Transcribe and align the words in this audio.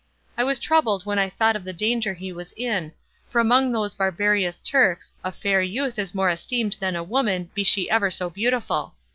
I 0.35 0.43
was 0.43 0.57
troubled 0.57 1.05
when 1.05 1.19
I 1.19 1.29
thought 1.29 1.55
of 1.55 1.63
the 1.63 1.73
danger 1.73 2.15
he 2.15 2.33
was 2.33 2.53
in, 2.53 2.91
for 3.29 3.39
among 3.39 3.71
those 3.71 3.93
barbarous 3.93 4.59
Turks 4.59 5.13
a 5.23 5.31
fair 5.31 5.61
youth 5.61 5.99
is 5.99 6.15
more 6.15 6.31
esteemed 6.31 6.77
than 6.79 6.95
a 6.95 7.03
woman, 7.03 7.51
be 7.53 7.63
she 7.63 7.87
ever 7.87 8.09
so 8.09 8.27
beautiful. 8.27 8.95